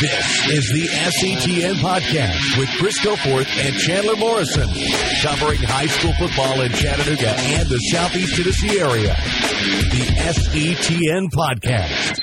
[0.00, 4.68] This is the SETN Podcast with Chris Goforth and Chandler Morrison,
[5.22, 9.16] covering high school football in Chattanooga and the Southeast Tennessee area.
[9.90, 12.22] The SETN Podcast.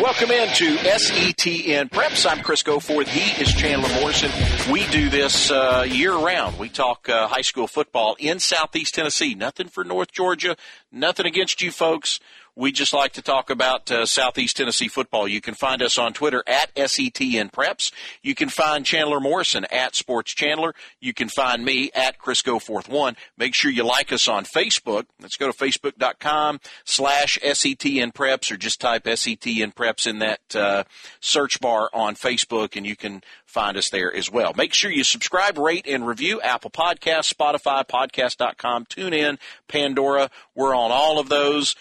[0.00, 2.30] Welcome into SETN Preps.
[2.30, 3.08] I'm Chris Goforth.
[3.08, 4.30] He is Chandler Morrison.
[4.70, 6.60] We do this uh, year round.
[6.60, 9.34] We talk uh, high school football in Southeast Tennessee.
[9.34, 10.56] Nothing for North Georgia.
[10.92, 12.20] Nothing against you folks.
[12.58, 15.28] We just like to talk about uh, Southeast Tennessee football.
[15.28, 17.92] You can find us on Twitter at SETN Preps.
[18.22, 20.74] You can find Chandler Morrison at Sports Chandler.
[20.98, 23.14] You can find me at Chris Goforth One.
[23.36, 25.04] Make sure you like us on Facebook.
[25.20, 30.84] Let's go to facebook.com slash SETN Preps or just type SETN Preps in that uh,
[31.20, 34.54] search bar on Facebook and you can find us there as well.
[34.56, 39.38] Make sure you subscribe, rate, and review Apple Podcasts, Spotify, podcast.com, TuneIn,
[39.68, 40.30] Pandora.
[40.54, 41.76] We're on all of those.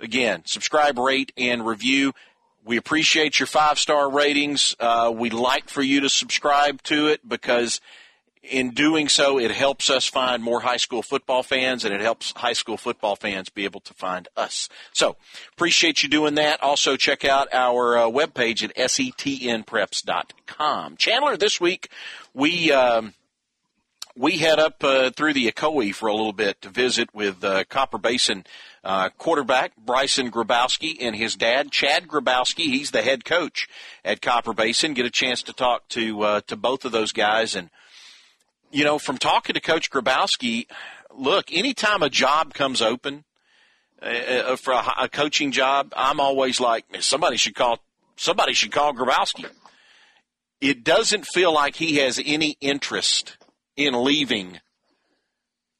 [0.00, 2.12] Again, subscribe, rate, and review.
[2.64, 4.76] We appreciate your five star ratings.
[4.78, 7.80] Uh, we'd like for you to subscribe to it because
[8.42, 12.32] in doing so, it helps us find more high school football fans and it helps
[12.36, 14.68] high school football fans be able to find us.
[14.92, 15.16] So,
[15.52, 16.62] appreciate you doing that.
[16.62, 20.96] Also, check out our uh, webpage at setnpreps.com.
[20.96, 21.90] Chandler, this week,
[22.34, 23.14] we, um,
[24.18, 27.64] we head up uh, through the Ocoee for a little bit to visit with uh,
[27.64, 28.44] Copper Basin
[28.82, 32.64] uh, quarterback Bryson Grabowski and his dad Chad Grabowski.
[32.64, 33.68] He's the head coach
[34.04, 34.94] at Copper Basin.
[34.94, 37.70] Get a chance to talk to uh, to both of those guys, and
[38.72, 40.66] you know, from talking to Coach Grabowski,
[41.14, 43.24] look, anytime a job comes open
[44.02, 47.78] uh, uh for a, a coaching job, I'm always like somebody should call
[48.16, 49.46] somebody should call Grabowski.
[50.60, 53.36] It doesn't feel like he has any interest
[53.78, 54.58] in leaving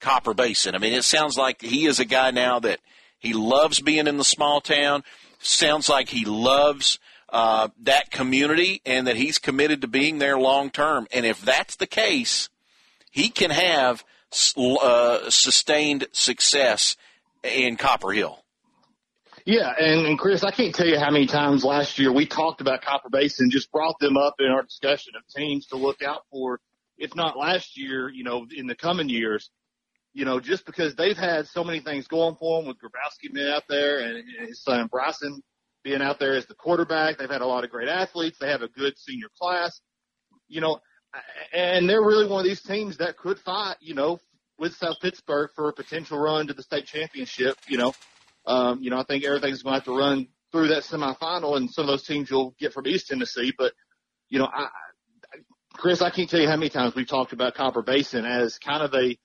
[0.00, 0.76] Copper Basin.
[0.76, 2.78] I mean, it sounds like he is a guy now that
[3.18, 5.02] he loves being in the small town.
[5.40, 10.70] Sounds like he loves uh, that community and that he's committed to being there long
[10.70, 11.08] term.
[11.12, 12.48] And if that's the case,
[13.10, 14.04] he can have
[14.56, 16.96] uh, sustained success
[17.42, 18.38] in Copper Hill.
[19.44, 22.60] Yeah, and, and Chris, I can't tell you how many times last year we talked
[22.60, 26.22] about Copper Basin, just brought them up in our discussion of teams to look out
[26.30, 26.60] for.
[26.98, 29.50] If not last year, you know, in the coming years
[30.18, 33.48] you know, just because they've had so many things going for them with Grabowski being
[33.48, 35.42] out there and his son Bryson
[35.84, 37.18] being out there as the quarterback.
[37.18, 38.38] They've had a lot of great athletes.
[38.40, 39.80] They have a good senior class,
[40.48, 40.80] you know,
[41.52, 44.18] and they're really one of these teams that could fight, you know,
[44.58, 47.56] with South Pittsburg for a potential run to the state championship.
[47.68, 47.92] You know,
[48.46, 51.70] um, you know, I think everything's going to have to run through that semifinal, and
[51.70, 53.52] some of those teams you'll get from East Tennessee.
[53.56, 53.72] But
[54.28, 54.66] you know, I,
[55.78, 58.82] Chris, I can't tell you how many times we've talked about Copper Basin as kind
[58.82, 59.16] of a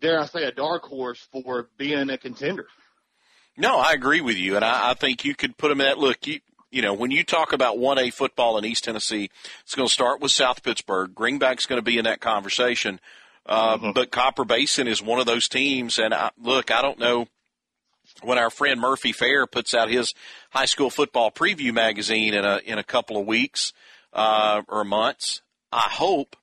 [0.00, 2.66] dare I say, a dark horse for being a contender.
[3.58, 5.98] No, I agree with you, and I, I think you could put them in that
[5.98, 6.26] look.
[6.26, 9.30] You, you know, when you talk about 1A football in East Tennessee,
[9.62, 11.14] it's going to start with South Pittsburg.
[11.14, 12.98] Greenback's going to be in that conversation.
[13.44, 13.92] Uh, mm-hmm.
[13.92, 15.98] But Copper Basin is one of those teams.
[15.98, 17.26] And I, look, I don't know
[18.22, 20.14] when our friend Murphy Fair puts out his
[20.50, 23.74] high school football preview magazine in a, in a couple of weeks,
[24.14, 25.42] uh, or months.
[25.72, 26.36] I hope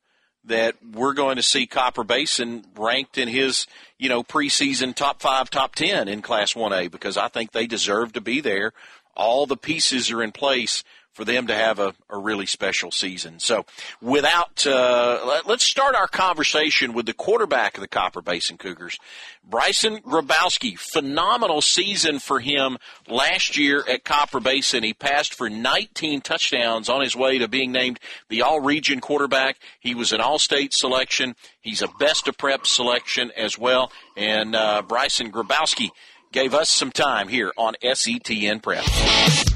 [0.46, 3.68] that we're going to see Copper Basin ranked in his,
[3.98, 8.14] you know, preseason top five, top 10 in Class 1A because I think they deserve
[8.14, 8.74] to be there.
[9.16, 10.84] All the pieces are in place
[11.20, 13.42] for them to have a, a really special season.
[13.42, 13.66] So,
[14.02, 18.98] without, uh, let's start our conversation with the quarterback of the Copper Basin Cougars,
[19.44, 20.80] Bryson Grabowski.
[20.80, 22.78] Phenomenal season for him
[23.10, 24.82] last year at Copper Basin.
[24.82, 28.00] He passed for 19 touchdowns on his way to being named
[28.30, 29.58] the All Region quarterback.
[29.82, 31.36] He was an All State selection.
[31.60, 33.92] He's a Best of Prep selection as well.
[34.16, 35.90] And uh, Bryson Grabowski
[36.32, 39.49] gave us some time here on SETN Prep.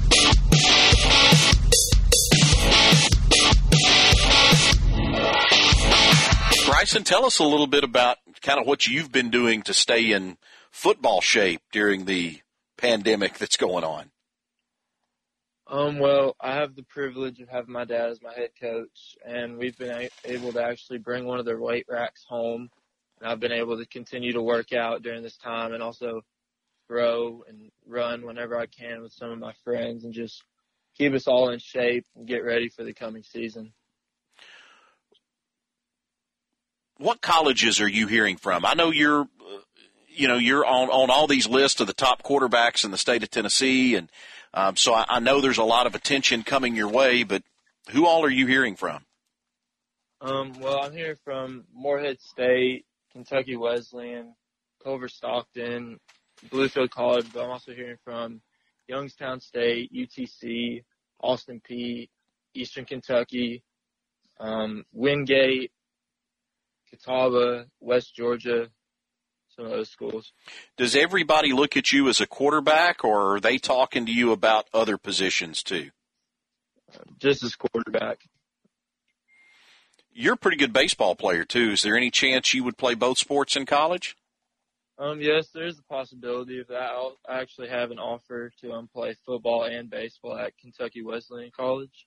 [6.66, 10.12] Bryson, tell us a little bit about kind of what you've been doing to stay
[10.12, 10.38] in
[10.70, 12.40] football shape during the
[12.78, 14.10] pandemic that's going on.
[15.66, 19.58] Um, well, I have the privilege of having my dad as my head coach, and
[19.58, 22.70] we've been able to actually bring one of their weight racks home.
[23.20, 26.22] And I've been able to continue to work out during this time and also
[26.88, 30.42] grow and run whenever I can with some of my friends and just
[30.96, 33.72] keep us all in shape and get ready for the coming season.
[36.98, 38.64] What colleges are you hearing from?
[38.64, 39.58] I know you're, uh,
[40.08, 43.22] you know, you're on on all these lists of the top quarterbacks in the state
[43.22, 44.08] of Tennessee, and
[44.52, 47.24] um, so I, I know there's a lot of attention coming your way.
[47.24, 47.42] But
[47.90, 49.04] who all are you hearing from?
[50.20, 54.34] Um, well, I'm hearing from Morehead State, Kentucky Wesleyan,
[54.82, 55.98] Culver Stockton,
[56.48, 58.40] Bluefield College, but I'm also hearing from
[58.88, 60.82] Youngstown State, UTC,
[61.20, 62.08] Austin Peay,
[62.54, 63.62] Eastern Kentucky,
[64.40, 65.72] um, Wingate,
[66.94, 68.68] Catawba, West Georgia,
[69.54, 70.32] some of those schools.
[70.76, 74.66] Does everybody look at you as a quarterback, or are they talking to you about
[74.72, 75.90] other positions too?
[77.18, 78.20] Just as quarterback.
[80.12, 81.72] You're a pretty good baseball player too.
[81.72, 84.16] Is there any chance you would play both sports in college?
[84.96, 86.90] Um, yes, there's a possibility of that.
[86.92, 92.06] I'll actually have an offer to um, play football and baseball at Kentucky Wesleyan College.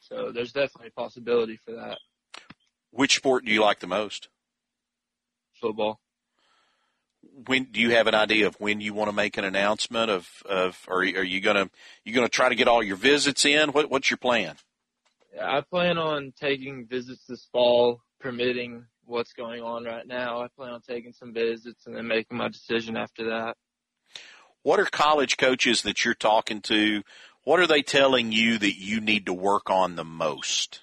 [0.00, 1.98] So there's definitely a possibility for that.
[2.92, 4.28] Which sport do you like the most?
[5.60, 5.98] Football.
[7.46, 10.28] When do you have an idea of when you want to make an announcement of
[10.44, 11.70] of or are you gonna
[12.04, 13.72] you gonna try to get all your visits in?
[13.72, 14.56] What what's your plan?
[15.40, 20.42] I plan on taking visits this fall, permitting what's going on right now.
[20.42, 23.56] I plan on taking some visits and then making my decision after that.
[24.62, 27.02] What are college coaches that you're talking to?
[27.44, 30.80] What are they telling you that you need to work on the most?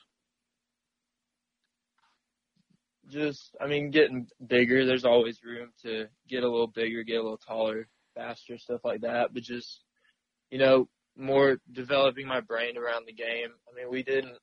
[3.10, 4.86] Just, I mean, getting bigger.
[4.86, 9.02] There's always room to get a little bigger, get a little taller, faster, stuff like
[9.02, 9.34] that.
[9.34, 9.84] But just,
[10.52, 13.50] you know, more developing my brain around the game.
[13.68, 14.38] I mean, we didn't,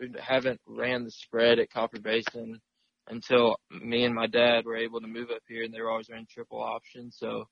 [0.00, 2.60] we haven't ran the spread at Copper Basin
[3.08, 6.08] until me and my dad were able to move up here and they were always
[6.10, 7.10] running triple option.
[7.10, 7.48] So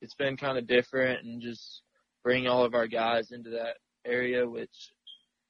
[0.00, 1.82] it's been kind of different and just
[2.22, 3.76] bringing all of our guys into that
[4.06, 4.90] area, which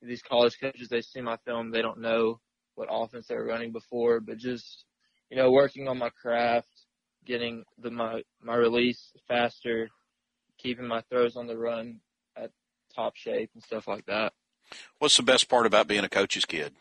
[0.01, 2.41] these college coaches, they see my film, they don't know
[2.75, 4.85] what offense they were running before, but just,
[5.31, 6.69] you know, working on my craft,
[7.25, 9.89] getting the, my, my release faster,
[10.59, 12.01] keeping my throws on the run
[12.37, 12.51] at
[12.95, 14.33] top shape and stuff like that.
[14.99, 16.73] What's the best part about being a coach's kid?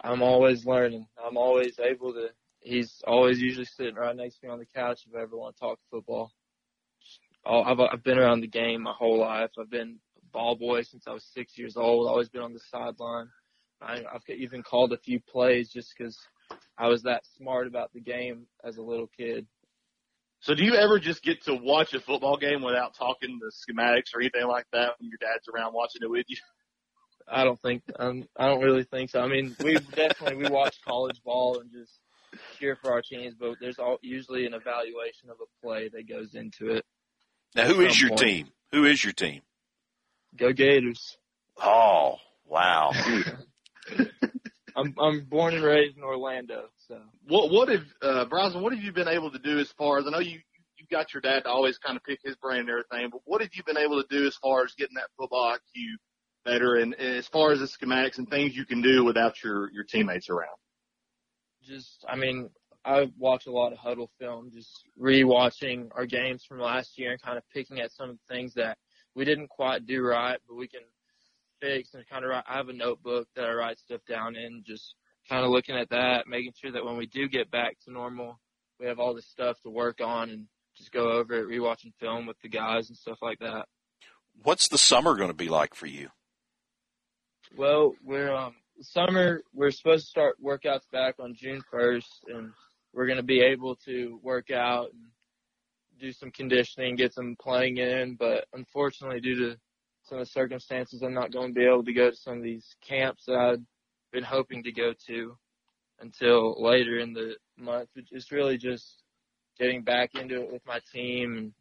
[0.00, 1.06] I'm always learning.
[1.22, 2.28] I'm always able to.
[2.60, 5.56] He's always usually sitting right next to me on the couch if I ever want
[5.56, 6.32] to talk football.
[7.44, 9.50] I've I've been around the game my whole life.
[9.58, 12.06] I've been a ball boy since I was six years old.
[12.06, 13.28] Always been on the sideline.
[13.80, 16.18] I, I've even called a few plays just because
[16.76, 19.46] I was that smart about the game as a little kid.
[20.40, 24.14] So do you ever just get to watch a football game without talking the schematics
[24.14, 26.36] or anything like that when your dad's around watching it with you?
[27.30, 29.20] I don't think um, I don't really think so.
[29.20, 31.92] I mean, we definitely we watch college ball and just
[32.58, 36.34] cheer for our teams, but there's all, usually an evaluation of a play that goes
[36.34, 36.86] into it.
[37.54, 38.20] Now, who is your point.
[38.20, 38.48] team?
[38.72, 39.42] Who is your team?
[40.36, 41.18] Go Gators.
[41.60, 42.16] Oh,
[42.46, 42.92] wow.
[44.78, 46.98] I'm I'm born and raised in Orlando, so.
[47.26, 50.06] What what have uh Bryson, what have you been able to do as far as
[50.06, 50.38] I know you
[50.76, 53.40] you got your dad to always kind of pick his brain and everything, but what
[53.40, 55.82] have you been able to do as far as getting that football IQ
[56.44, 59.70] better and, and as far as the schematics and things you can do without your
[59.72, 60.56] your teammates around?
[61.66, 62.48] Just I mean,
[62.84, 67.20] I watch a lot of Hudl film, just rewatching our games from last year and
[67.20, 68.78] kind of picking at some of the things that
[69.14, 70.82] we didn't quite do right, but we can
[71.60, 72.44] fix and kind of write.
[72.48, 74.94] I have a notebook that I write stuff down in, just
[75.28, 78.40] kind of looking at that, making sure that when we do get back to normal,
[78.80, 80.46] we have all this stuff to work on and
[80.76, 83.66] just go over it, rewatching film with the guys and stuff like that.
[84.42, 86.08] What's the summer going to be like for you?
[87.56, 89.42] Well, we're um summer.
[89.52, 92.52] We're supposed to start workouts back on June first, and
[92.92, 95.02] we're going to be able to work out and
[95.98, 98.16] do some conditioning, get some playing in.
[98.16, 99.56] But unfortunately, due to
[100.08, 102.42] some of the circumstances, I'm not going to be able to go to some of
[102.42, 103.64] these camps that I'd
[104.12, 105.36] been hoping to go to
[106.00, 107.90] until later in the month.
[107.94, 109.02] It's really just
[109.58, 111.52] getting back into it with my team and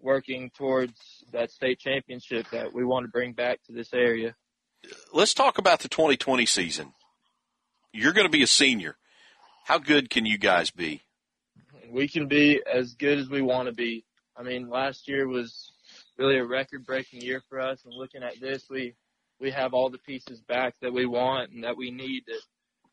[0.00, 0.94] working towards
[1.32, 4.34] that state championship that we want to bring back to this area
[5.12, 6.92] let's talk about the 2020 season.
[7.92, 8.96] You're going to be a senior.
[9.64, 11.02] How good can you guys be?
[11.90, 14.04] We can be as good as we want to be.
[14.36, 15.71] I mean, last year was
[16.18, 18.94] really a record-breaking year for us, and looking at this, we
[19.40, 22.34] we have all the pieces back that we want and that we need to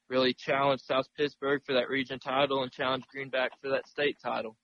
[0.10, 4.56] really challenge South Pittsburg for that region title and challenge Greenback for that state title.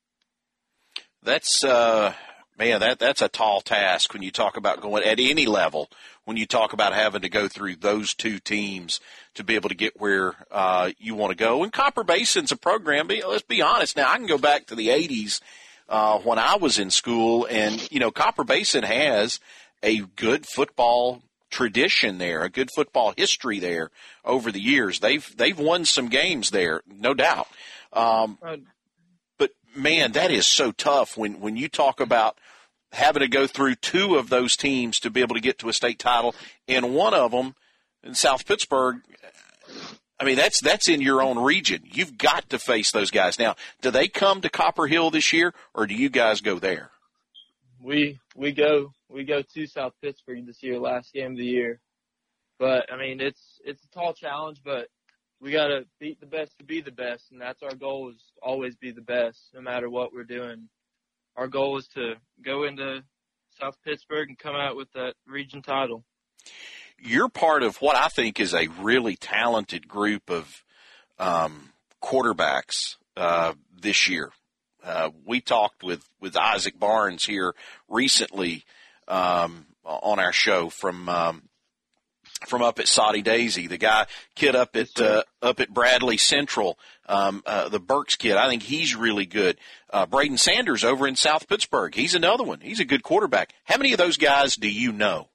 [1.22, 2.14] That's uh,
[2.58, 5.90] man, that that's a tall task when you talk about going at any level.
[6.24, 9.00] When you talk about having to go through those two teams
[9.36, 12.58] to be able to get where uh, you want to go, and Copper Basin's a
[12.58, 13.08] program.
[13.08, 13.96] Let's be honest.
[13.96, 15.40] Now I can go back to the '80s
[15.88, 19.40] uh, when I was in school, and you know Copper Basin has
[19.84, 23.92] a good football tradition there, a good football history there
[24.24, 25.00] over the years.
[25.00, 27.48] They've they've won some games there, no doubt.
[27.94, 28.38] Um,
[29.38, 32.38] but man, that is so tough when when you talk about
[32.92, 35.74] having to go through two of those teams to be able to get to a
[35.74, 36.36] state title,
[36.68, 37.56] and one of them
[38.04, 38.98] in South Pittsburg.
[40.20, 41.82] I mean, that's that's in your own region.
[41.86, 43.38] You've got to face those guys.
[43.38, 46.92] Now, do they come to Copper Hill this year, or do you guys go there?
[47.82, 51.82] We we go we go to South Pittsburg this year, last game of the year.
[52.58, 54.88] But I mean, it's it's a tall challenge, but
[55.42, 58.24] we got to beat the best to be the best, and that's our goal is
[58.42, 60.70] always be the best, no matter what we're doing.
[61.36, 63.04] Our goal is to go into
[63.60, 66.06] South Pittsburg and come out with that region title.
[67.00, 70.64] You're part of what I think is a really talented group of
[71.20, 71.72] um,
[72.02, 74.32] quarterbacks uh, this year.
[74.84, 77.54] Uh, we talked with, with Isaac Barnes here
[77.90, 78.66] recently
[79.08, 81.44] um, on our show from um,
[82.48, 86.78] from up at Soddy Daisy, the guy kid up at uh, up at Bradley Central,
[87.08, 88.36] um, uh, the Burks kid.
[88.36, 89.58] I think he's really good.
[89.92, 92.60] Uh, Braden Sanders over in South Pittsburg, he's another one.
[92.60, 93.54] He's a good quarterback.
[93.64, 95.30] How many of those guys do you know?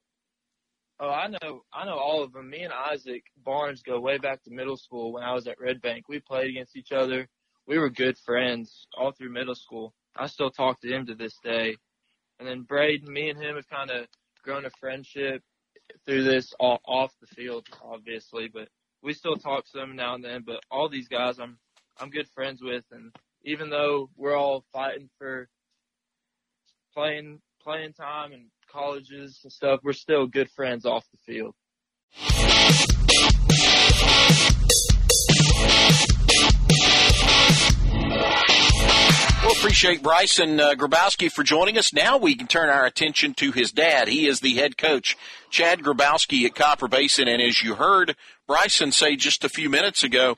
[1.03, 2.51] Oh, I know, I know all of them.
[2.51, 5.81] Me and Isaac Barnes go way back to middle school when I was at Red
[5.81, 6.09] Bank.
[6.09, 7.27] We played against each other.
[7.67, 9.95] We were good friends all through middle school.
[10.15, 11.77] I still talk to him to this day.
[12.39, 14.09] And then Braden, me and him have kind of
[14.45, 15.43] grown a friendship
[16.05, 18.69] through this all, off the field, obviously, but
[19.03, 20.43] we still talk some now and then.
[20.45, 21.59] But all these guys, I'm
[21.99, 23.15] I'm good friends with, and
[23.45, 25.49] even though we're all fighting for
[26.95, 31.55] playing playing time and colleges and stuff, we're still good friends off the field.
[39.43, 41.95] Well, appreciate Bryson uh, Grabowski for joining us.
[41.95, 44.07] Now we can turn our attention to his dad.
[44.07, 45.17] He is the head coach,
[45.49, 47.27] Chad Grabowski at Copper Basin.
[47.27, 50.37] And as you heard Bryson say just a few minutes ago,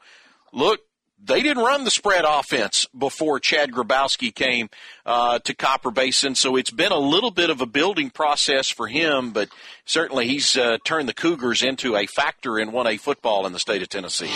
[0.52, 0.80] look,
[1.24, 4.68] they didn't run the spread offense before Chad Grabowski came
[5.06, 8.88] uh, to Copper Basin, so it's been a little bit of a building process for
[8.88, 9.30] him.
[9.30, 9.48] But
[9.84, 13.82] certainly, he's uh, turned the Cougars into a factor in 1A football in the state
[13.82, 14.30] of Tennessee.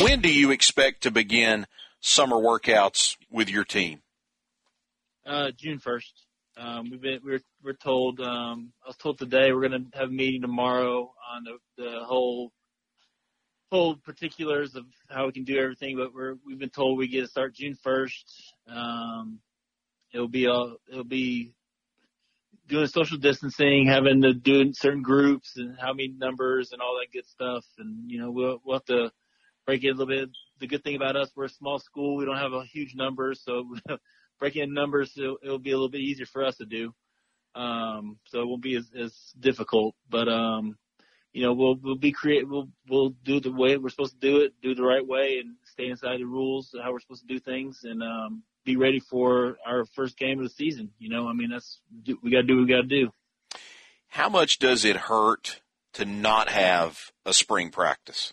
[0.00, 1.66] When do you expect to begin
[2.00, 4.02] summer workouts with your team?
[5.24, 6.23] Uh, June first.
[6.56, 8.20] Um, we've been we're we're told.
[8.20, 12.04] Um, I was told today we're going to have a meeting tomorrow on the the
[12.04, 12.52] whole
[13.72, 15.96] whole particulars of how we can do everything.
[15.96, 18.54] But we're we've been told we get to start June first.
[18.68, 19.40] Um,
[20.12, 21.54] it'll be a it'll be
[22.68, 27.12] doing social distancing, having to do certain groups and how many numbers and all that
[27.12, 27.64] good stuff.
[27.78, 29.10] And you know we'll we'll have to
[29.66, 30.28] break it a little bit.
[30.60, 32.16] The good thing about us, we're a small school.
[32.16, 33.74] We don't have a huge number, so
[34.38, 36.94] breaking in numbers, it'll, it'll, be a little bit easier for us to do.
[37.54, 40.76] Um, so it won't be as, as difficult, but, um,
[41.32, 42.48] you know, we'll, we'll be creative.
[42.48, 45.56] We'll, we'll do the way we're supposed to do it, do the right way and
[45.64, 49.58] stay inside the rules, how we're supposed to do things and, um, be ready for
[49.66, 50.90] our first game of the season.
[50.98, 51.80] You know, I mean, that's,
[52.22, 53.10] we got to do what we got to do.
[54.08, 55.60] How much does it hurt
[55.94, 58.32] to not have a spring practice?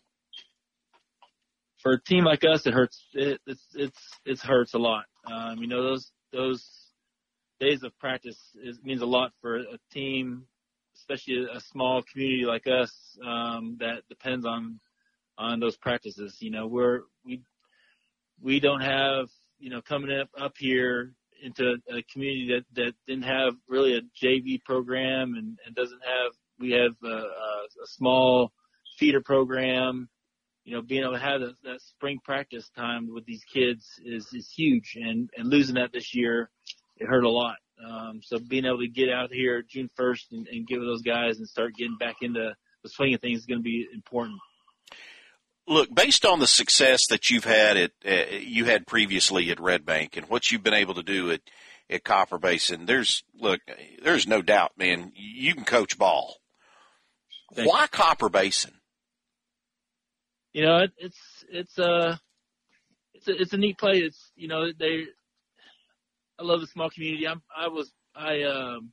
[1.82, 3.04] for a team like us, it hurts.
[3.14, 5.06] It, it's it's it hurts a lot.
[5.26, 6.68] Um, you know those those
[7.60, 10.46] days of practice is, means a lot for a team,
[10.96, 12.92] especially a small community like us
[13.26, 14.80] um, that depends on
[15.38, 16.38] on those practices.
[16.40, 17.42] You know we're we
[18.42, 19.28] we don't have
[19.60, 21.14] you know coming up up here
[21.44, 26.34] into a community that that didn't have really a JV program and, and doesn't have
[26.60, 28.52] we have a, a, a small
[28.98, 30.10] feeder program
[30.64, 34.28] you know, being able to have that, that spring practice time with these kids is,
[34.34, 36.50] is huge and, and losing that this year,
[36.98, 37.56] it hurt a lot.
[37.84, 41.40] Um, so being able to get out here June 1st and, and give those guys
[41.40, 42.54] and start getting back into
[42.84, 44.40] the swing of things is going to be important.
[45.68, 49.86] Look, based on the success that you've had at uh, you had previously at Red
[49.86, 51.42] Bank and what you've been able to do at
[51.90, 53.62] at Copper Basin, there's look,
[54.02, 56.38] there's no doubt, man, you can coach ball.
[57.54, 57.88] Thank Why you.
[57.90, 58.74] Copper Basin?
[60.54, 61.18] You know, it, it's
[61.50, 62.16] it's a uh,
[63.14, 64.00] it's a it's a neat play.
[64.00, 65.06] It's you know they.
[66.40, 67.28] I love the small community.
[67.28, 68.92] I'm I was I um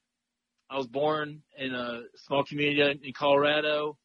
[0.71, 3.97] I was born in a small community in Colorado.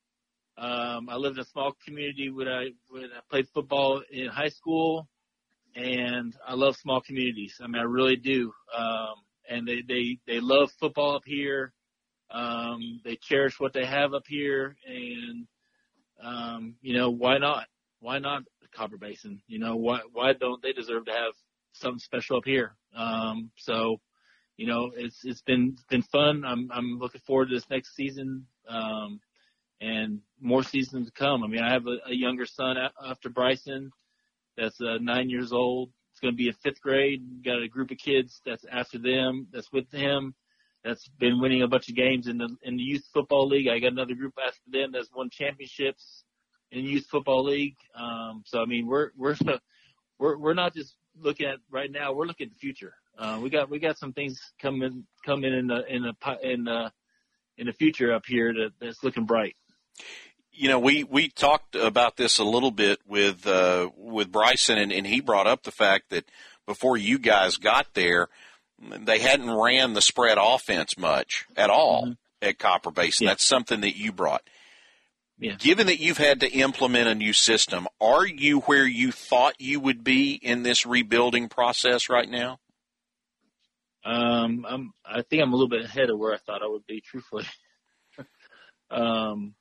[0.58, 4.50] Um, I lived in a small community when I when I played football in high
[4.50, 5.08] school,
[5.76, 7.56] and I love small communities.
[7.62, 8.54] I mean, I really do.
[8.76, 9.16] Um,
[9.50, 11.74] and they they they love football up here.
[12.32, 15.48] Um, they cherish what they have up here, and
[16.24, 17.68] um, you know, why not?
[18.00, 18.44] Why not
[18.76, 19.42] Copper Basin?
[19.48, 21.34] You know, why why don't they deserve to have
[21.74, 22.76] something special up here?
[22.96, 24.00] Um, so,
[24.58, 26.44] you know, it's it's been it's been fun.
[26.46, 28.46] I'm I'm looking forward to this next season.
[28.68, 29.20] Um,
[29.82, 31.44] and more seasons to come.
[31.44, 33.92] I mean, I have a, a younger son after Bryson
[34.58, 35.90] that's uh, nine years old.
[36.12, 37.44] It's going to be in fifth grade.
[37.44, 40.36] Got a group of kids that's after them, that's with him,
[40.84, 43.68] that's been winning a bunch of games in the in the youth football league.
[43.68, 46.24] I got another group after them that's won championships
[46.72, 47.78] in youth football league.
[47.96, 49.36] Um, so I mean, we're we're
[50.20, 52.14] we're we're not just looking at right now.
[52.14, 52.94] We're looking at the future.
[53.18, 56.92] Uh, we got we got some things coming coming in the in the in the
[57.58, 59.56] in the future up here that, that's looking bright.
[60.52, 64.92] You know, we we talked about this a little bit with uh, with Bryson, and,
[64.92, 66.26] and he brought up the fact that
[66.66, 68.30] before you guys got there,
[68.80, 72.14] they hadn't ran the spread offense much at all mm-hmm.
[72.42, 73.26] at Copper Basin.
[73.26, 73.32] Yeah.
[73.32, 74.44] That's something that you brought.
[75.40, 75.56] Yeah.
[75.58, 79.80] Given that you've had to implement a new system, are you where you thought you
[79.80, 82.60] would be in this rebuilding process right now?
[84.06, 86.86] Um, I'm, I think I'm a little bit ahead of where I thought I would
[86.86, 87.46] be, truthfully.
[88.92, 89.56] um,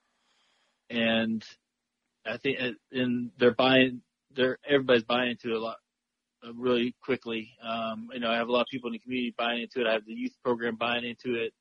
[0.91, 1.45] and
[2.27, 2.59] I think,
[2.91, 4.03] and they're buying,
[4.35, 5.77] they're, everybody's buying into it a lot,
[6.55, 7.51] really quickly.
[7.63, 9.87] Um, you know, I have a lot of people in the community buying into it.
[9.87, 11.53] I have the youth program buying into it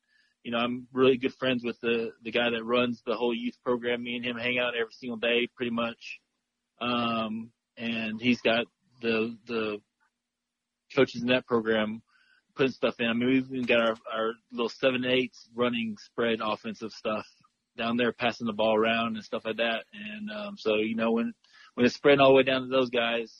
[0.42, 3.56] you know, I'm really good friends with the the guy that runs the whole youth
[3.64, 4.02] program.
[4.02, 6.20] Me and him hang out every single day, pretty much.
[6.80, 8.66] Um, and he's got
[9.00, 9.78] the the
[10.94, 12.02] coaches in that program
[12.56, 13.06] putting stuff in.
[13.06, 17.26] I mean, we've even got our our little seven eights running spread offensive stuff
[17.78, 19.84] down there, passing the ball around and stuff like that.
[19.94, 21.32] And um, so, you know, when
[21.74, 23.32] when it's spreading all the way down to those guys,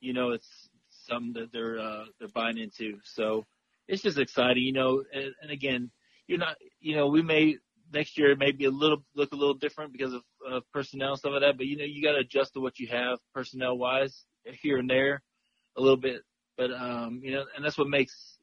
[0.00, 0.67] you know, it's
[1.08, 2.98] something that they're uh, they're buying into.
[3.04, 3.46] So
[3.88, 5.02] it's just exciting, you know.
[5.12, 5.90] And, and again
[6.28, 7.56] you're not, you know, we may
[7.92, 11.10] next year it may be a little look a little different because of uh, personnel
[11.10, 11.56] and stuff like that.
[11.56, 14.24] But you know, you got to adjust to what you have personnel wise
[14.62, 15.22] here and there
[15.76, 16.22] a little bit.
[16.56, 18.38] But um, you know, and that's what makes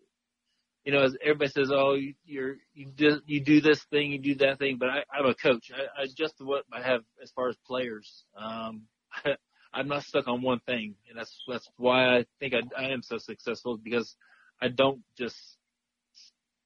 [0.84, 4.36] you know, as everybody says, oh, you're you do you do this thing, you do
[4.36, 4.77] that thing.
[4.79, 5.72] But I, I'm a coach.
[5.74, 8.25] I, I adjust to what I have as far as players.
[8.38, 8.84] Um,
[9.75, 13.03] I'm not stuck on one thing, and that's that's why I think I, I am
[13.03, 14.15] so successful because
[14.62, 15.38] I don't just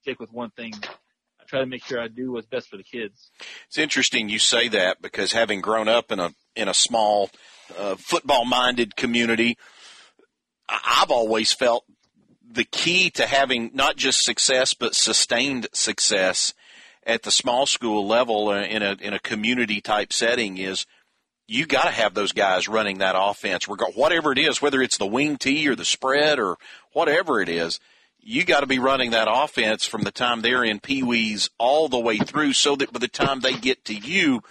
[0.01, 0.73] stick with one thing
[1.41, 3.31] I try to make sure I do what's best for the kids.
[3.67, 7.31] It's interesting you say that because having grown up in a in a small
[7.77, 9.57] uh, football minded community,
[10.69, 11.85] I've always felt
[12.47, 16.53] the key to having not just success but sustained success
[17.05, 20.86] at the small school level uh, in a in a community type setting is
[21.49, 25.05] you got to have those guys running that offense, whatever it is, whether it's the
[25.05, 26.57] wing tee or the spread or
[26.93, 27.79] whatever it is
[28.21, 31.88] you got to be running that offense from the time they're in Pee Wees all
[31.88, 34.41] the way through so that by the time they get to you,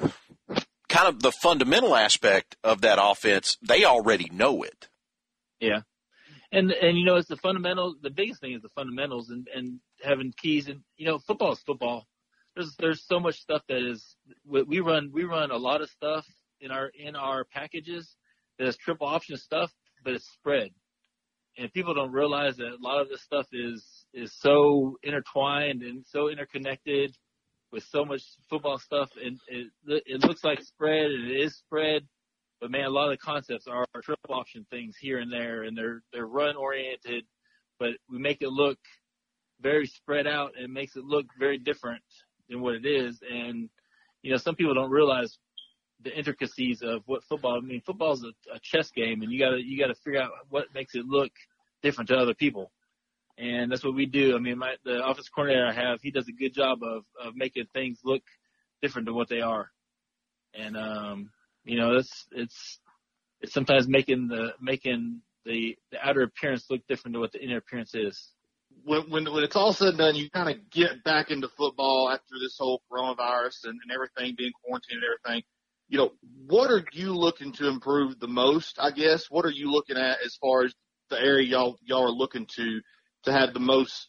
[0.88, 4.88] kind of the fundamental aspect of that offense, they already know it.
[5.60, 5.82] Yeah.
[6.50, 9.80] And, and, you know, it's the fundamental, the biggest thing is the fundamentals and, and
[10.02, 12.06] having keys and, you know, football is football.
[12.56, 16.26] There's, there's so much stuff that is, we run, we run a lot of stuff
[16.60, 18.16] in our, in our packages
[18.58, 19.72] that is triple option stuff,
[20.04, 20.70] but it's spread.
[21.56, 26.04] And people don't realize that a lot of this stuff is is so intertwined and
[26.06, 27.16] so interconnected
[27.72, 29.10] with so much football stuff.
[29.20, 32.06] And it, it looks like spread and it is spread.
[32.60, 35.76] But man a lot of the concepts are triple option things here and there and
[35.76, 37.24] they're they're run oriented
[37.78, 38.78] but we make it look
[39.60, 42.02] very spread out and makes it look very different
[42.48, 43.20] than what it is.
[43.28, 43.68] And
[44.22, 45.38] you know some people don't realize
[46.02, 47.58] the intricacies of what football.
[47.58, 50.30] I mean, football is a, a chess game, and you gotta you gotta figure out
[50.48, 51.32] what makes it look
[51.82, 52.70] different to other people,
[53.36, 54.36] and that's what we do.
[54.36, 57.34] I mean, my the office coordinator I have, he does a good job of of
[57.34, 58.22] making things look
[58.80, 59.70] different than what they are,
[60.54, 61.30] and um,
[61.64, 62.78] you know, it's it's
[63.40, 67.58] it's sometimes making the making the the outer appearance look different to what the inner
[67.58, 68.30] appearance is.
[68.84, 72.10] When, when, when it's all said and done, you kind of get back into football
[72.10, 75.42] after this whole coronavirus and, and everything being quarantined and everything
[75.88, 76.10] you know,
[76.46, 78.78] what are you looking to improve the most?
[78.78, 80.74] I guess what are you looking at as far as
[81.10, 82.80] the area y'all y'all are looking to
[83.24, 84.08] to have the most,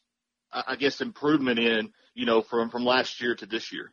[0.51, 3.91] I guess, improvement in, you know, from from last year to this year?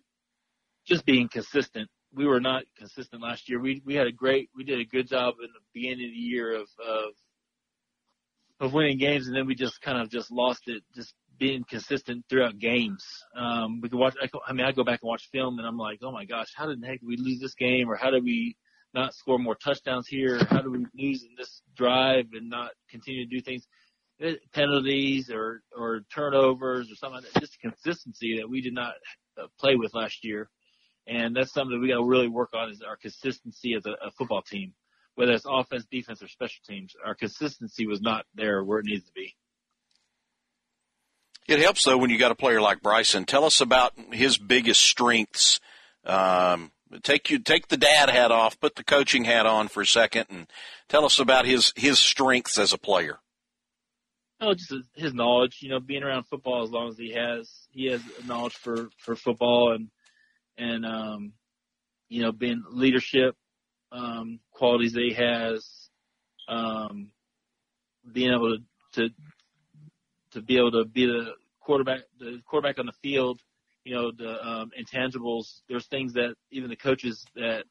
[0.87, 1.88] Just being consistent.
[2.12, 3.61] We were not consistent last year.
[3.61, 6.18] We we had a great, we did a good job in the beginning of the
[6.18, 7.12] year of of
[8.59, 12.25] of winning games, and then we just kind of just lost it, just being consistent
[12.29, 13.05] throughout games.
[13.37, 14.14] Um, we could watch.
[14.20, 16.49] I, I mean, I go back and watch film, and I'm like, oh my gosh,
[16.55, 18.57] how did the heck did we lose this game, or how did we
[18.94, 20.38] not score more touchdowns here?
[20.49, 23.66] How do we lose in this drive and not continue to do things?
[24.20, 27.40] Eh, penalties or or turnovers or something like that.
[27.40, 28.94] Just consistency that we did not
[29.38, 30.49] uh, play with last year,
[31.07, 33.90] and that's something that we got to really work on is our consistency as a,
[34.07, 34.72] a football team,
[35.16, 36.94] whether it's offense, defense, or special teams.
[37.05, 39.35] Our consistency was not there where it needs to be.
[41.48, 43.24] It helps though when you got a player like Bryson.
[43.24, 45.61] Tell us about his biggest strengths.
[46.04, 49.87] Um, take you take the dad hat off, put the coaching hat on for a
[49.87, 50.46] second, and
[50.88, 53.18] tell us about his his strengths as a player.
[54.40, 55.59] Oh, just his knowledge.
[55.61, 59.16] You know, being around football as long as he has, he has knowledge for for
[59.16, 59.88] football and
[60.59, 61.32] and um,
[62.09, 63.37] you know, being leadership
[63.92, 65.68] um, qualities that he has.
[66.48, 67.09] Um,
[68.12, 68.62] being able to
[68.94, 69.14] to
[70.37, 73.40] to be able to be the quarterback the quarterback on the field,
[73.85, 75.62] you know, the um, intangibles.
[75.68, 77.64] There's things that even the coaches that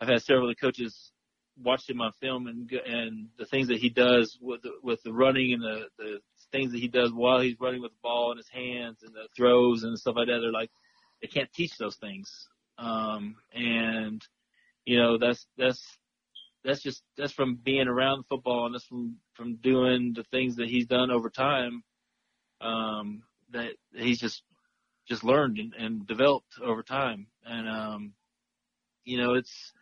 [0.00, 1.12] I've had several of the coaches
[1.62, 5.12] watched him on film and and the things that he does with the, with the
[5.12, 6.18] running and the the
[6.50, 9.28] things that he does while he's running with the ball in his hands and the
[9.36, 10.40] throws and stuff like that.
[10.40, 10.70] They're like
[11.22, 12.48] they can't teach those things.
[12.78, 14.20] Um, and
[14.84, 15.82] you know that's that's
[16.66, 20.68] that's just that's from being around football and that's from from doing the things that
[20.68, 21.82] he's done over time.
[22.60, 24.42] Um, that he's just
[25.08, 27.28] just learned and, and developed over time.
[27.44, 28.12] And um,
[29.04, 29.72] you know it's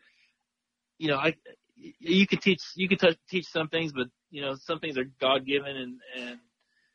[0.99, 1.35] you know I
[1.77, 5.11] you can teach you can t- teach some things, but you know some things are
[5.21, 6.39] God given, and and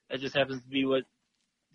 [0.09, 1.03] that just happens to be what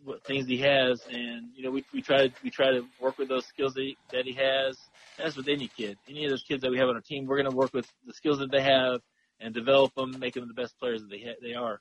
[0.04, 1.02] what things he has.
[1.10, 3.82] And you know we we try to we try to work with those skills that
[3.82, 4.78] he, that he has.
[5.18, 7.26] That's with any kid, any of those kids that we have on our team.
[7.26, 9.00] We're going to work with the skills that they have
[9.40, 11.80] and develop them, make them the best players that they ha- they are.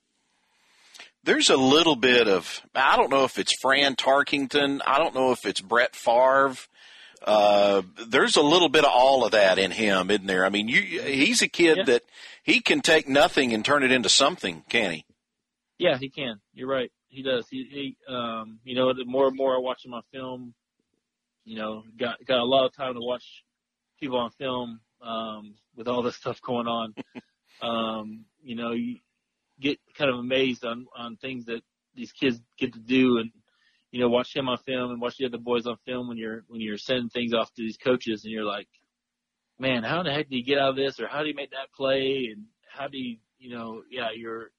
[1.24, 5.32] There's a little bit of I don't know if it's Fran Tarkenton, I don't know
[5.32, 6.56] if it's Brett Favre
[7.26, 10.46] uh, there's a little bit of all of that in him, isn't there?
[10.46, 11.84] I mean, you, he's a kid yeah.
[11.86, 12.04] that
[12.44, 15.06] he can take nothing and turn it into something, can he?
[15.78, 16.42] Yeah, he can.
[16.54, 16.92] You're right.
[17.14, 17.48] He does.
[17.50, 20.54] He, he um, you know, the more and more I watch him on film,
[21.46, 23.44] you know, got got a lot of time to watch
[24.00, 26.94] people on film um, with all this stuff going on.
[27.62, 28.98] um, you know, you
[29.60, 31.62] get kind of amazed on on things that
[31.96, 33.32] these kids get to do and
[33.94, 36.44] you know, watch him on film and watch the other boys on film when you're
[36.48, 38.68] when you're sending things off to these coaches and you're like,
[39.60, 41.52] man, how the heck do you get out of this, or how do you make
[41.52, 44.50] that play, and how do you, you know, yeah, you're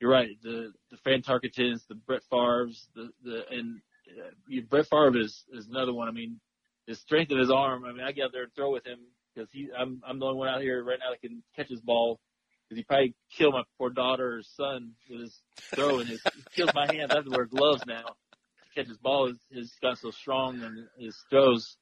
[0.00, 0.36] you're right.
[0.42, 5.68] The the Fran Tarkentons, the Brett Favre's, the the and uh, Brett Favre is is
[5.68, 6.08] another one.
[6.08, 6.40] I mean,
[6.86, 7.84] the strength of his arm.
[7.84, 8.98] I mean, I get out there and throw with him
[9.34, 11.80] because he I'm I'm the only one out here right now that can catch his
[11.80, 12.20] ball.
[12.68, 15.38] Because he probably killed my poor daughter or son with his
[15.74, 17.10] throw and his he kills my hands.
[17.10, 19.26] I have to wear gloves now to catch his ball.
[19.26, 21.76] His, his got so strong and his throws,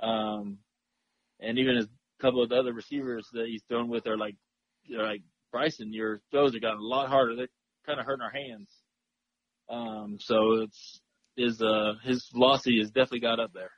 [0.00, 0.58] um,
[1.40, 1.88] and even his
[2.20, 4.36] couple of the other receivers that he's thrown with are like,
[4.88, 5.22] they're like
[5.54, 5.92] Bryson.
[5.92, 7.36] Your throws have gotten a lot harder.
[7.36, 7.48] They're
[7.86, 8.68] kind of hurting our hands.
[9.70, 11.00] Um, so it's
[11.36, 13.70] his uh his velocity has definitely got up there.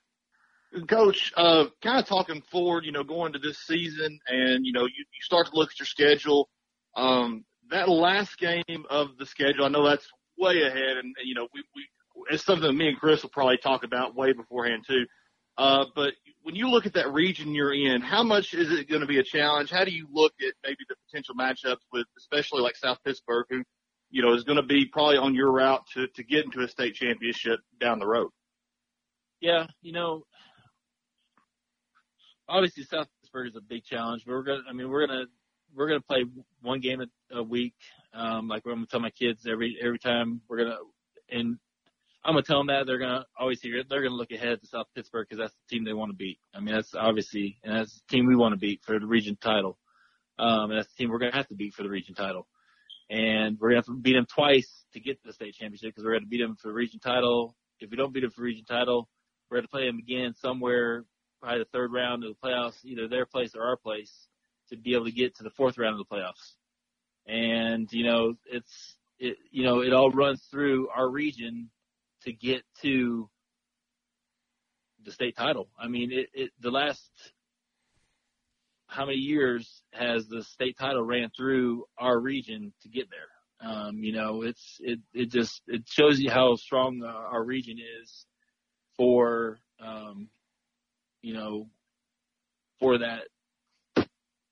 [0.88, 4.84] Coach, uh, kind of talking forward, you know, going to this season, and you know,
[4.84, 6.48] you, you start to look at your schedule.
[6.96, 10.08] Um, that last game of the schedule, I know that's
[10.38, 11.86] way ahead, and, you know, we, we
[12.30, 15.04] it's something that me and Chris will probably talk about way beforehand too.
[15.58, 19.00] Uh, but when you look at that region you're in, how much is it going
[19.00, 19.70] to be a challenge?
[19.70, 23.62] How do you look at maybe the potential matchups with, especially like South Pittsburg, who,
[24.10, 26.68] you know, is going to be probably on your route to, to get into a
[26.68, 28.30] state championship down the road?
[29.40, 30.24] Yeah, you know,
[32.48, 35.20] obviously South Pittsburg is a big challenge, but we're going to, I mean, we're going
[35.20, 35.26] to,
[35.74, 36.24] we're going to play
[36.62, 37.74] one game a, a week.
[38.14, 41.58] Um, like I'm going to tell my kids every, every time we're going to, and
[42.26, 43.88] I'm gonna tell them that they're gonna always hear it.
[43.88, 46.40] they're gonna look ahead to South Pittsburg because that's the team they want to beat.
[46.52, 49.38] I mean, that's obviously and that's the team we want to beat for the region
[49.40, 49.78] title.
[50.36, 52.48] Um, and that's the team we're gonna have to beat for the region title.
[53.08, 56.04] And we're gonna have to beat them twice to get to the state championship because
[56.04, 57.54] we're gonna beat them for the region title.
[57.78, 59.08] If we don't beat them for region title,
[59.48, 61.04] we're gonna play them again somewhere,
[61.40, 64.12] probably the third round of the playoffs, either their place or our place,
[64.70, 66.54] to be able to get to the fourth round of the playoffs.
[67.28, 71.70] And you know, it's it you know it all runs through our region
[72.26, 73.28] to get to
[75.04, 75.68] the state title.
[75.78, 77.10] I mean, it, it the last
[78.88, 83.68] how many years has the state title ran through our region to get there?
[83.68, 87.78] Um, you know, it's it it just it shows you how strong uh, our region
[88.02, 88.26] is
[88.96, 90.28] for um,
[91.22, 91.68] you know
[92.78, 93.22] for that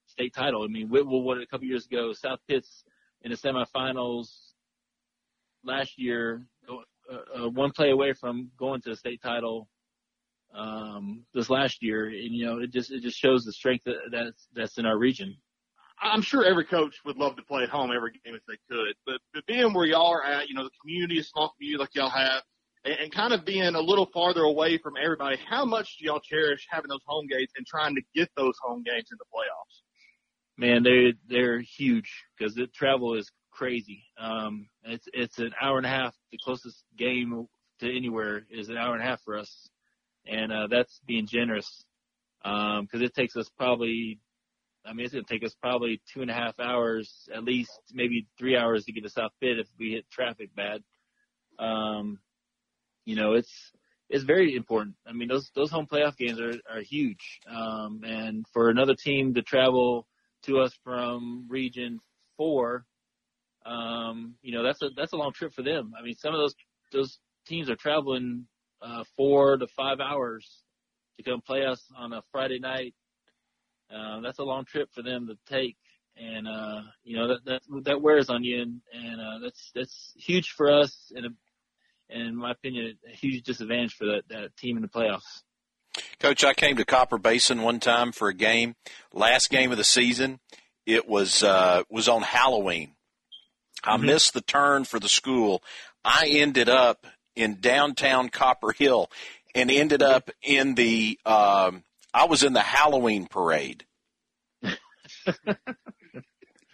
[0.06, 0.62] state title.
[0.62, 2.12] I mean, Whitwell won a couple years ago.
[2.12, 2.84] South Pitts
[3.22, 4.28] in the semifinals
[5.64, 6.46] last year
[7.12, 9.68] uh, one play away from going to the state title
[10.54, 13.96] um, this last year, and you know it just it just shows the strength that,
[14.10, 15.36] that's that's in our region.
[16.00, 18.94] I'm sure every coach would love to play at home every game if they could,
[19.06, 21.94] but, but being where y'all are at, you know, the community, a small community like
[21.94, 22.42] y'all have,
[22.84, 26.20] and, and kind of being a little farther away from everybody, how much do y'all
[26.20, 29.82] cherish having those home games and trying to get those home games in the playoffs?
[30.56, 34.04] Man, they they're huge because the travel is crazy.
[34.18, 36.14] Um, it's it's an hour and a half.
[36.32, 37.46] The closest game
[37.80, 39.68] to anywhere is an hour and a half for us,
[40.26, 41.84] and uh, that's being generous
[42.42, 44.20] because um, it takes us probably.
[44.86, 48.26] I mean, it's to take us probably two and a half hours, at least maybe
[48.38, 50.82] three hours to get to South Pitt if we hit traffic bad.
[51.58, 52.18] Um,
[53.06, 53.50] you know, it's
[54.10, 54.96] it's very important.
[55.06, 59.32] I mean, those those home playoff games are are huge, um, and for another team
[59.34, 60.06] to travel
[60.42, 62.00] to us from Region
[62.36, 62.84] Four
[63.64, 65.92] um, you know, that's a that's a long trip for them.
[65.98, 66.54] I mean, some of those
[66.92, 68.46] those teams are traveling
[68.82, 70.62] uh, four to five hours
[71.16, 72.94] to come play us on a Friday night.
[73.94, 75.76] Uh, that's a long trip for them to take,
[76.16, 80.12] and uh, you know that that that wears on you, and, and uh, that's that's
[80.16, 81.28] huge for us, and, a,
[82.10, 85.42] and in my opinion, a huge disadvantage for that that team in the playoffs.
[86.18, 88.74] Coach, I came to Copper Basin one time for a game,
[89.12, 90.40] last game of the season.
[90.86, 92.93] It was uh, was on Halloween.
[93.84, 94.06] I mm-hmm.
[94.06, 95.62] missed the turn for the school.
[96.04, 99.10] I ended up in downtown Copper Hill
[99.54, 103.84] and ended up in the um, I was in the Halloween parade.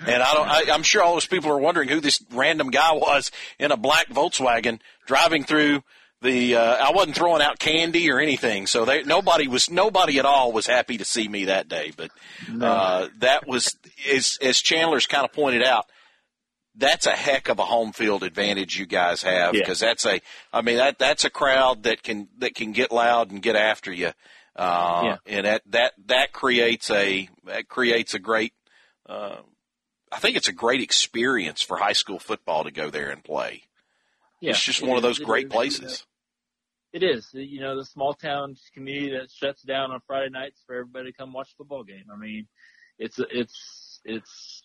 [0.06, 0.48] and I don't.
[0.48, 3.76] I, I'm sure all those people are wondering who this random guy was in a
[3.76, 5.82] black Volkswagen driving through
[6.22, 6.56] the.
[6.56, 10.52] Uh, I wasn't throwing out candy or anything, so they, nobody was nobody at all
[10.52, 11.92] was happy to see me that day.
[11.96, 12.10] But
[12.60, 13.76] uh, that was
[14.10, 15.86] as as Chandler's kind of pointed out
[16.76, 19.88] that's a heck of a home field advantage you guys have because yeah.
[19.88, 20.20] that's a
[20.52, 23.92] I mean that that's a crowd that can that can get loud and get after
[23.92, 24.12] you.
[24.56, 25.16] Uh, yeah.
[25.26, 28.52] and that that that creates a that creates a great
[29.08, 29.36] uh,
[30.12, 33.62] I think it's a great experience for high school football to go there and play.
[34.40, 36.06] Yeah, it's just it one is, of those great is, places.
[36.92, 40.74] It is, you know, the small town community that shuts down on Friday nights for
[40.74, 42.04] everybody to come watch the football game.
[42.12, 42.48] I mean,
[42.98, 44.62] it's it's it's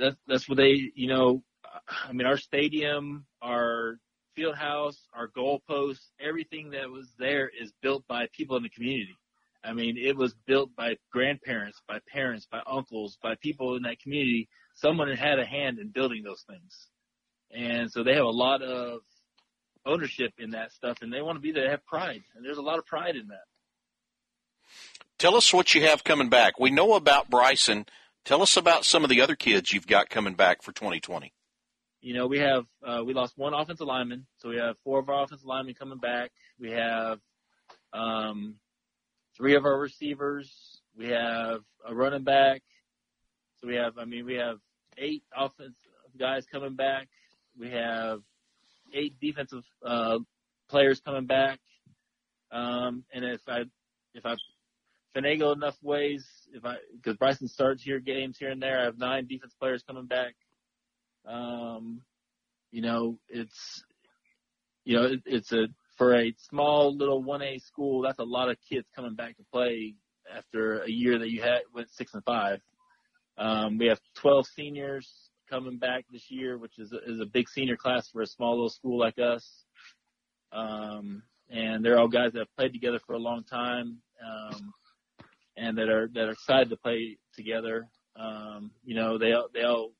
[0.00, 1.42] that's that's what they you know
[1.88, 3.98] I mean our stadium, our
[4.34, 9.16] field house, our goalposts, everything that was there is built by people in the community.
[9.62, 14.00] I mean, it was built by grandparents, by parents, by uncles, by people in that
[14.00, 14.48] community.
[14.74, 16.86] Someone had a hand in building those things.
[17.52, 19.00] And so they have a lot of
[19.84, 22.22] ownership in that stuff and they want to be there, they have pride.
[22.34, 23.44] And there's a lot of pride in that.
[25.18, 26.58] Tell us what you have coming back.
[26.58, 27.84] We know about Bryson
[28.24, 31.32] Tell us about some of the other kids you've got coming back for 2020.
[32.02, 35.08] You know, we have uh, we lost one offensive lineman, so we have four of
[35.08, 36.30] our offensive linemen coming back.
[36.58, 37.18] We have
[37.92, 38.56] um,
[39.36, 40.80] three of our receivers.
[40.96, 42.62] We have a running back.
[43.60, 44.58] So we have, I mean, we have
[44.96, 45.74] eight offensive
[46.18, 47.08] guys coming back.
[47.58, 48.20] We have
[48.94, 50.18] eight defensive uh,
[50.68, 51.58] players coming back.
[52.50, 53.64] Um, and if I
[54.14, 54.36] if I
[55.16, 56.26] finagle enough ways.
[56.52, 59.82] If I because Bryson starts here games here and there, I have nine defense players
[59.86, 60.34] coming back.
[61.26, 62.02] Um,
[62.70, 63.84] you know, it's
[64.84, 68.02] you know it, it's a for a small little one A school.
[68.02, 69.94] That's a lot of kids coming back to play
[70.34, 72.60] after a year that you had went six and five.
[73.36, 75.08] Um, we have 12 seniors
[75.48, 78.52] coming back this year, which is a, is a big senior class for a small
[78.52, 79.64] little school like us.
[80.52, 83.98] Um, and they're all guys that have played together for a long time.
[84.24, 84.72] Um,
[85.60, 87.88] and that are that are excited to play together.
[88.16, 89.92] Um, you know, they all, they all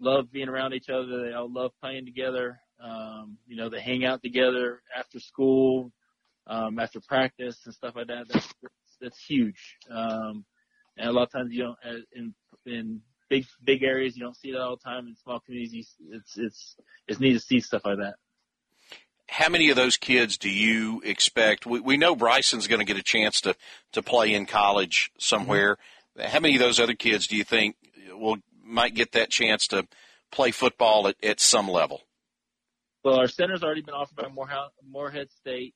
[0.00, 1.24] love being around each other.
[1.24, 2.58] They all love playing together.
[2.82, 5.92] Um, you know, they hang out together after school,
[6.46, 8.26] um, after practice and stuff like that.
[8.28, 8.52] That's
[9.00, 9.76] that's, huge.
[9.90, 10.44] Um,
[10.96, 12.34] and a lot of times you don't uh, in
[12.66, 15.06] in big big areas you don't see that all the time.
[15.06, 18.14] In small communities, it's it's it's neat to see stuff like that
[19.28, 21.66] how many of those kids do you expect?
[21.66, 23.54] We, we know Bryson's going to get a chance to,
[23.92, 25.76] to play in college somewhere.
[26.18, 26.30] Mm-hmm.
[26.30, 27.76] How many of those other kids do you think
[28.12, 29.86] will might get that chance to
[30.32, 32.02] play football at, at some level?
[33.04, 35.74] Well, our center's already been offered by Morehead, Morehead State,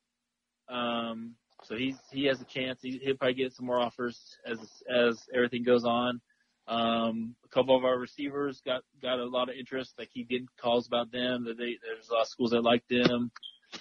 [0.69, 2.81] um, so he's he has a chance.
[2.83, 4.59] He, will probably get some more offers as
[4.93, 6.21] as everything goes on.
[6.69, 9.95] Um, a couple of our receivers got got a lot of interest.
[9.99, 11.45] Like he getting calls about them.
[11.45, 13.31] That they there's a lot of schools that like them.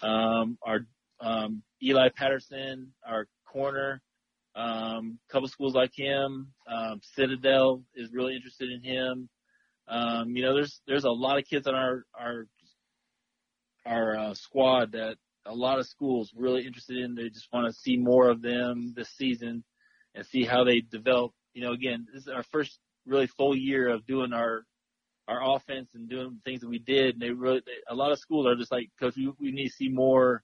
[0.01, 0.79] Um, our
[1.19, 4.01] um, Eli Patterson, our corner,
[4.55, 6.51] um, couple schools like him.
[6.67, 9.29] Um, Citadel is really interested in him.
[9.87, 12.47] Um, you know, there's there's a lot of kids on our our
[13.85, 15.15] our uh, squad that
[15.45, 17.15] a lot of schools really interested in.
[17.15, 19.63] They just want to see more of them this season
[20.15, 23.89] and see how they develop you know, again, this is our first really full year
[23.89, 24.63] of doing our
[25.27, 27.15] our offense and doing the things that we did.
[27.15, 29.69] And they really, they, a lot of schools are just like, coach, we, we need
[29.69, 30.43] to see more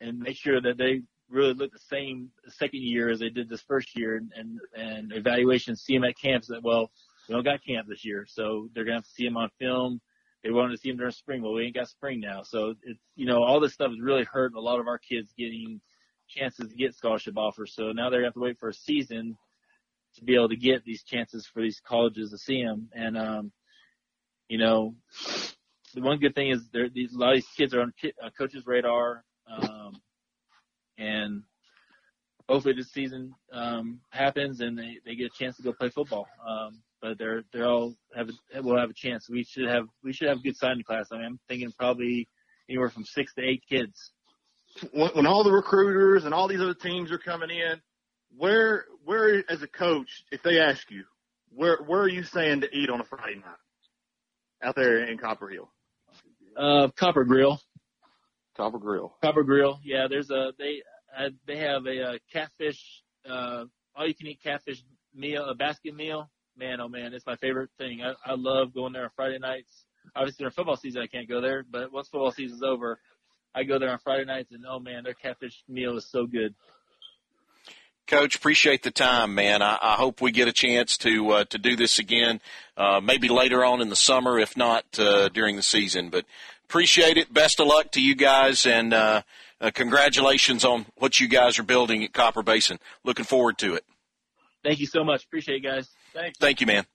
[0.00, 3.62] and make sure that they really look the same second year as they did this
[3.62, 6.90] first year and, and, and evaluation, see them at camps that, well,
[7.28, 8.26] we don't got camp this year.
[8.28, 10.00] So they're to have to see them on film.
[10.44, 11.42] They wanted to see them during spring.
[11.42, 12.42] Well, we ain't got spring now.
[12.42, 15.32] So it's, you know, all this stuff is really hurting a lot of our kids
[15.38, 15.80] getting
[16.28, 17.72] chances to get scholarship offers.
[17.74, 19.36] So now they're to have to wait for a season
[20.16, 22.88] to be able to get these chances for these colleges to see them.
[22.94, 23.52] And, um,
[24.48, 24.94] you know,
[25.94, 28.30] the one good thing is there, these, a lot of these kids are on uh,
[28.36, 29.24] coach's radar.
[29.50, 30.00] Um,
[30.98, 31.42] and
[32.48, 36.26] hopefully this season, um, happens and they, they get a chance to go play football.
[36.46, 39.28] Um, but they're they're all have a, will have a chance.
[39.28, 41.06] We should have we should have a good signing class.
[41.12, 42.28] I mean, I'm thinking probably
[42.68, 44.12] anywhere from six to eight kids.
[44.92, 47.80] When all the recruiters and all these other teams are coming in,
[48.36, 51.04] where where as a coach, if they ask you,
[51.54, 53.56] where where are you saying to eat on a Friday night
[54.62, 55.70] out there in Copper Hill?
[56.56, 57.60] Uh, Copper Grill.
[58.56, 59.14] Copper Grill.
[59.22, 59.78] Copper Grill.
[59.84, 60.82] Yeah, there's a they
[61.16, 64.82] uh, they have a, uh catfish uh all you can eat catfish
[65.14, 66.30] meal, a basket meal.
[66.56, 68.02] Man, oh man, it's my favorite thing.
[68.02, 69.84] I, I love going there on Friday nights.
[70.14, 72.98] Obviously, during football season, I can't go there, but once football season's over,
[73.54, 76.54] I go there on Friday nights, and oh man, their catfish meal is so good.
[78.06, 79.62] Coach, appreciate the time, man.
[79.62, 82.40] I, I hope we get a chance to uh, to do this again,
[82.76, 86.10] uh, maybe later on in the summer, if not uh, during the season.
[86.10, 86.24] But
[86.68, 87.34] appreciate it.
[87.34, 89.22] Best of luck to you guys, and uh,
[89.60, 92.78] uh, congratulations on what you guys are building at Copper Basin.
[93.04, 93.84] Looking forward to it.
[94.62, 95.24] Thank you so much.
[95.24, 95.88] Appreciate it, guys.
[96.12, 96.38] Thanks.
[96.38, 96.86] Thank you, man.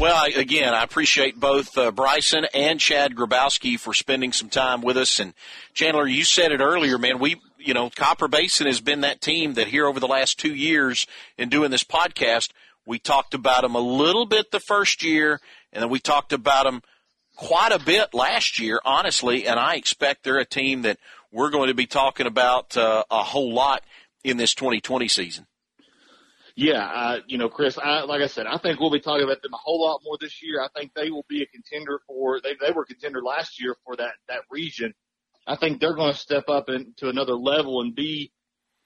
[0.00, 4.80] Well, I, again, I appreciate both uh, Bryson and Chad Grabowski for spending some time
[4.80, 5.20] with us.
[5.20, 5.34] And
[5.74, 7.18] Chandler, you said it earlier, man.
[7.18, 10.54] We, you know, Copper Basin has been that team that here over the last two
[10.54, 12.52] years in doing this podcast,
[12.86, 15.38] we talked about them a little bit the first year,
[15.70, 16.80] and then we talked about them
[17.36, 19.46] quite a bit last year, honestly.
[19.46, 20.98] And I expect they're a team that
[21.30, 23.84] we're going to be talking about uh, a whole lot
[24.24, 25.46] in this 2020 season.
[26.60, 29.40] Yeah, uh, you know, Chris, I, like I said, I think we'll be talking about
[29.40, 30.60] them a whole lot more this year.
[30.60, 33.74] I think they will be a contender for, they, they were a contender last year
[33.82, 34.92] for that, that region.
[35.46, 38.30] I think they're going to step up into another level and be,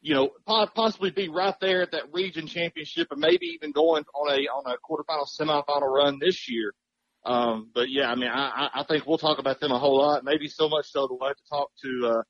[0.03, 4.33] you know, possibly be right there at that region championship and maybe even going on
[4.33, 6.73] a, on a quarterfinal semifinal run this year.
[7.27, 10.23] Um, but yeah, I mean, I, I think we'll talk about them a whole lot,
[10.23, 12.23] maybe so much so that we'll have to talk to, uh,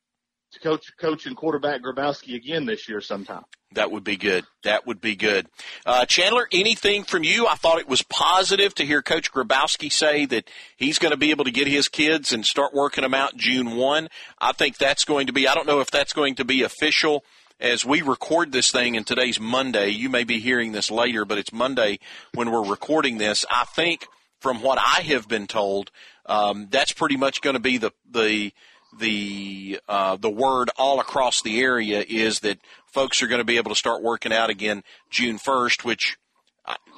[0.54, 3.44] to coach, coach and quarterback Grabowski again this year sometime.
[3.74, 4.44] That would be good.
[4.62, 5.48] That would be good.
[5.84, 7.46] Uh, Chandler, anything from you?
[7.46, 11.30] I thought it was positive to hear Coach Grabowski say that he's going to be
[11.30, 14.08] able to get his kids and start working them out June 1.
[14.38, 17.24] I think that's going to be, I don't know if that's going to be official
[17.60, 19.88] as we record this thing and today's Monday.
[19.88, 21.98] You may be hearing this later, but it's Monday
[22.34, 23.44] when we're recording this.
[23.50, 24.06] I think
[24.40, 25.90] from what I have been told,
[26.26, 28.52] um, that's pretty much going to be the, the,
[28.98, 33.56] the uh, the word all across the area is that folks are going to be
[33.56, 36.16] able to start working out again June 1st, which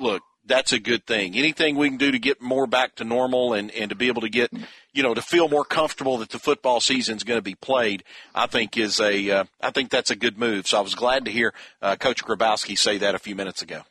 [0.01, 1.37] look, that's a good thing.
[1.37, 4.23] Anything we can do to get more back to normal and, and to be able
[4.23, 4.53] to get,
[4.93, 8.05] you know, to feel more comfortable that the football season is going to be played,
[8.35, 10.67] I think is a, uh, I think that's a good move.
[10.69, 13.83] So I was glad to hear uh, Coach Grabowski say that a few minutes ago.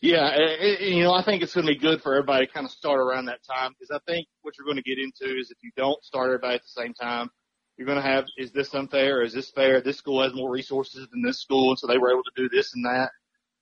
[0.00, 2.64] Yeah, it, you know, I think it's going to be good for everybody to kind
[2.64, 5.50] of start around that time because I think what you're going to get into is
[5.50, 7.30] if you don't start everybody at the same time,
[7.76, 9.22] you're going to have, is this unfair?
[9.22, 9.80] Is this fair?
[9.80, 12.48] This school has more resources than this school, and so they were able to do
[12.48, 13.10] this and that.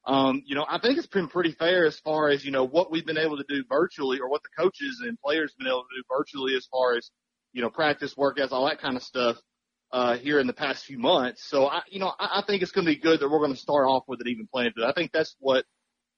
[0.06, 2.90] Um, you know, I think it's been pretty fair as far as, you know, what
[2.90, 5.82] we've been able to do virtually or what the coaches and players have been able
[5.82, 7.10] to do virtually as far as,
[7.52, 9.36] you know, practice, workouts, all that kind of stuff,
[9.92, 11.44] uh, here in the past few months.
[11.48, 13.54] So I, you know, I, I think it's going to be good that we're going
[13.54, 14.72] to start off with it even playing.
[14.76, 15.64] But I think that's what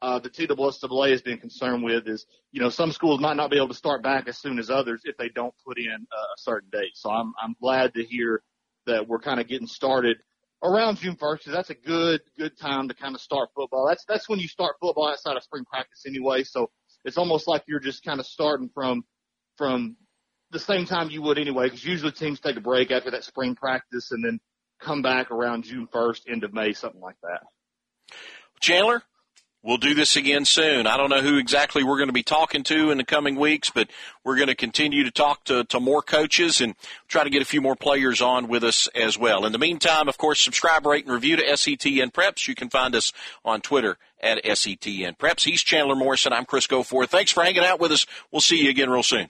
[0.00, 3.56] uh, the TSSAA has been concerned with is, you know, some schools might not be
[3.56, 6.68] able to start back as soon as others if they don't put in a certain
[6.70, 6.92] date.
[6.94, 8.42] So I'm, I'm glad to hear
[8.86, 10.18] that we're kind of getting started
[10.62, 13.86] around June 1st because that's a good, good time to kind of start football.
[13.88, 16.44] That's, that's when you start football outside of spring practice anyway.
[16.44, 16.70] So
[17.04, 19.04] it's almost like you're just kind of starting from,
[19.56, 19.96] from
[20.50, 23.56] the same time you would anyway, because usually teams take a break after that spring
[23.56, 24.38] practice and then
[24.80, 27.42] come back around June 1st, end of May, something like that.
[28.60, 29.02] Chandler,
[29.60, 30.86] We'll do this again soon.
[30.86, 33.70] I don't know who exactly we're going to be talking to in the coming weeks,
[33.70, 33.90] but
[34.24, 36.76] we're going to continue to talk to, to more coaches and
[37.08, 39.44] try to get a few more players on with us as well.
[39.44, 42.46] In the meantime, of course, subscribe, rate, and review to SETN Preps.
[42.46, 43.12] You can find us
[43.44, 45.44] on Twitter at SETN Preps.
[45.44, 46.32] He's Chandler Morrison.
[46.32, 47.08] I'm Chris Goforth.
[47.08, 48.06] Thanks for hanging out with us.
[48.30, 49.28] We'll see you again real soon.